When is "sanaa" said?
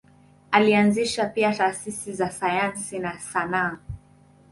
3.19-3.77